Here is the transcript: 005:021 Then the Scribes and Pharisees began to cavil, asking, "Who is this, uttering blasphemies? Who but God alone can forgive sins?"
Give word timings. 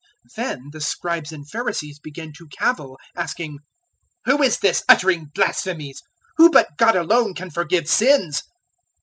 005:021 0.29 0.35
Then 0.35 0.69
the 0.71 0.81
Scribes 0.81 1.31
and 1.31 1.47
Pharisees 1.47 1.99
began 1.99 2.33
to 2.33 2.47
cavil, 2.47 2.97
asking, 3.15 3.59
"Who 4.25 4.41
is 4.41 4.57
this, 4.57 4.83
uttering 4.89 5.25
blasphemies? 5.25 6.01
Who 6.37 6.49
but 6.49 6.69
God 6.75 6.95
alone 6.95 7.35
can 7.35 7.51
forgive 7.51 7.87
sins?" 7.87 8.41